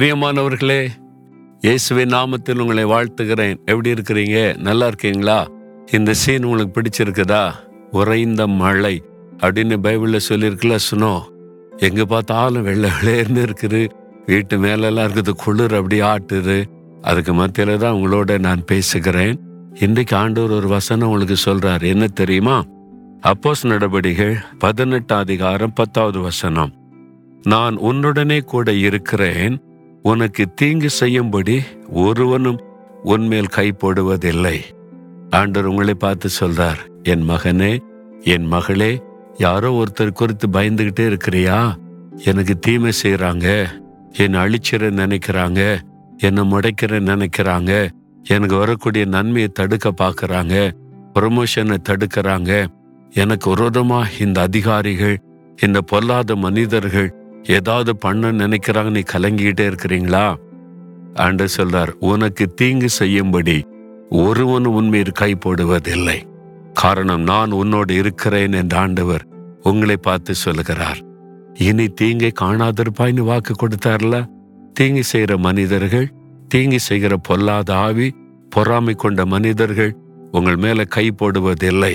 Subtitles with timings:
[0.00, 0.88] பிரியமானவர்களே
[1.60, 3.56] இயேசுவை நாமத்தில் உங்களை வாழ்த்துகிறேன்.
[3.64, 4.58] எப்படி இருக்கிறீங்க?
[4.58, 5.48] நல்லா இருக்கீங்களா?
[5.92, 7.52] இந்த சீன் உங்களுக்கு பிடிச்சிருக்குதா?
[7.90, 9.02] உறைந்த மழை
[9.36, 11.22] அப்படின்னு பைபிளில் சொல்லியிருக்குல்ல சுனோ
[11.76, 13.88] எங்கே பார்த்தாலும் வெள்ளை வெள்ளையர்னு இருக்குது.
[14.26, 16.64] வீட்டு மேலெல்லாம் இருக்குது குளிர் அப்படி ஆட்டுது.
[17.02, 19.40] அதுக்கு மத்தியில் தான் உங்களோட நான் பேசுகிறேன்.
[19.74, 22.64] இன்றைக்கு ஆண்டவர் ஒரு வசனம் உங்களுக்கு சொல்கிறார் என்ன தெரியுமா?
[23.22, 26.72] அப்போஸ் நடபடிகள் பதினெட்டாம் அதிகாரம் பத்தாவது வசனம்.
[27.42, 29.64] நான் உன்னுடனே கூட இருக்கிறேன்.
[30.02, 32.60] உனக்கு தீங்கு செய்யும்படி ஒருவனும்
[33.02, 34.60] உன்மேல் கை போடுவதில்லை.
[35.30, 37.78] ஆண்டவர் உங்களை பார்த்து சொல்றார் என் மகனே
[38.22, 39.02] என் மகளே
[39.38, 41.74] யாரோ ஒருத்தர் குறித்து பயந்துகிட்டே இருக்கிறியா?
[42.24, 43.66] எனக்கு தீமை செய்யறாங்க
[44.12, 45.78] என்னை அழிச்சிட நினைக்கிறாங்க
[46.18, 47.88] என்னை முடைக்கிற நினைக்கிறாங்க
[48.24, 50.54] எனக்கு வரக்கூடிய நன்மையை தடுக்க பார்க்கறாங்க
[51.14, 52.66] ப்ரொமோஷனை தடுக்கிறாங்க.
[53.10, 55.16] எனக்கு விரோதமா இந்த அதிகாரிகள்
[55.62, 60.34] இந்த பொல்லாத மனிதர்கள் ஏதாவது பண்ண நினைக்கிறாங்க நீ கலங்கிக்கிட்டே இருக்கிறீங்களா?
[61.14, 63.64] ஆண்டு சொல்றார் உனக்கு தீங்கு செய்யும்படி
[64.10, 66.22] ஒருவன் உண்மையில் கை போடுவதில்லை.
[66.74, 69.26] காரணம் நான் உன்னோடு இருக்கிறேன் என்ற ஆண்டவர்
[69.62, 70.98] உங்களை பார்த்து சொல்லுகிறார்.
[71.54, 74.26] இனி தீங்கை காணாதிருப்பாய்னு வாக்கு கொடுத்தார்ல?
[74.72, 76.12] தீங்கு செய்கிற மனிதர்கள்
[76.48, 78.14] தீங்கு செய்கிற பொல்லாத ஆவி
[78.50, 79.96] பொறாமை கொண்ட மனிதர்கள்
[80.30, 81.94] உங்கள் மேல கை போடுவதில்லை.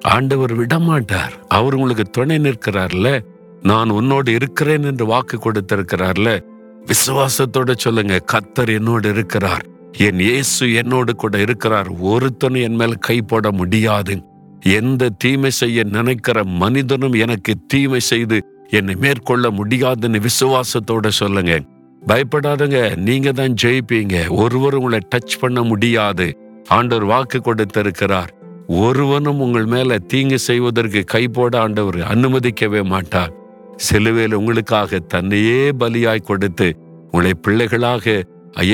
[0.00, 1.32] ஆண்டவர் விடமாட்டார்.
[1.48, 3.20] அவர் உங்களுக்கு துணை நிற்கிறார்ல?
[3.62, 6.42] நான் உன்னோடு இருக்கிறேன் என்று வாக்கு கொடுத்திருக்கிறார்ல?
[6.86, 9.66] விசுவாசத்தோட சொல்லுங்க கத்தர் என்னோடு இருக்கிறார்.
[9.98, 11.92] என் இயேசு என்னோடு கூட இருக்கிறார்.
[11.92, 14.22] ஒருத்தனும் என் மேல் கை போட முடியாது.
[14.60, 21.60] எந்த தீமை செய்ய நினைக்கிற மனிதனும் எனக்கு தீமை செய்து என்னை மேற்கொள்ள முடியாதுன்னு விசுவாசத்தோட சொல்லுங்க.
[22.06, 24.28] பயப்படாதங்க நீங்க தான் ஜெயிப்பீங்க.
[24.28, 26.38] ஒருவர் உங்களை டச் பண்ண முடியாது.
[26.68, 28.34] ஆண்டவர் வாக்கு கொடுத்திருக்கிறார்.
[28.66, 33.38] ஒருவனும் உங்கள் மேல தீங்கு செய்வதற்கு கை போட ஆண்டவர் அனுமதிக்கவே மாட்டார்.
[33.86, 36.68] சிலுவையில் உங்களுக்காக தன்னையே பலியாய் கொடுத்து
[37.10, 38.04] உங்களை பிள்ளைகளாக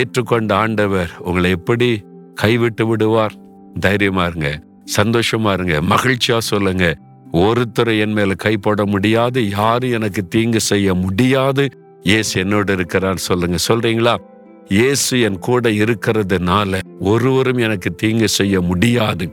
[0.00, 1.88] ஏற்றுக்கொண்ட ஆண்டவர் உங்களை எப்படி
[2.34, 3.34] கைவிட்டு விடுவார்?
[3.84, 4.50] தைரியமா இருங்க
[4.96, 6.86] சந்தோஷமா இருங்க மகிழ்ச்சியா சொல்லுங்க.
[7.44, 11.64] ஒருத்தர் என் மேல கை போட முடியாது யாரும் எனக்கு தீங்கு செய்ய முடியாது.
[12.16, 14.14] ஏசு என்னோட இருக்கிறார் சொல்லுங்க சொல்றீங்களா?
[14.68, 19.26] இயேசு என் கூட இருக்கிறதுனால ஒருவரும் எனக்கு தீங்கு செய்ய முடியாது.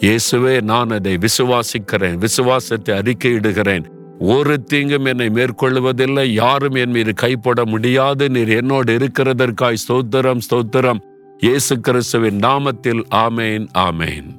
[0.00, 3.86] இயேசுவே நான் அதை விசுவாசிக்கிறேன் விசுவாசத்தை அறிக்கையிடுகிறேன்.
[4.18, 8.28] ஒரு தீங்கும் என்னை மேற்கொள்வதில்லை யாரும் என் மீது கைப்பட முடியாது.
[8.28, 11.00] நீர் என்னோடு இருக்கிறதற்காய் ஸ்தோத்திரம் ஸ்தோத்திரம்.
[11.38, 14.35] இயேசு கிறிஸ்துவின் நாமத்தில் ஆமேன் ஆமேன்.